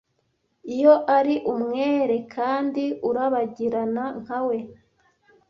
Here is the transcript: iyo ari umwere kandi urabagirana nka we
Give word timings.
iyo 0.75 0.93
ari 1.17 1.35
umwere 1.53 2.15
kandi 2.35 2.83
urabagirana 3.09 4.03
nka 4.21 4.39
we 4.47 4.57